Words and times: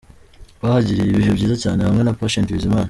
Bahagiriye 0.61 1.09
ibihe 1.13 1.31
byiza 1.37 1.55
cyane 1.63 1.79
hamwe 1.87 2.01
na 2.03 2.15
Patient 2.19 2.49
Bizimana. 2.55 2.79